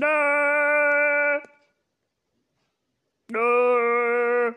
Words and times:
No. 0.00 1.40
No. 3.30 4.54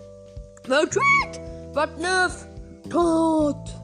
trick, 0.79 1.39
but 1.73 1.89
nerf, 1.99 2.45
tot. 2.89 3.80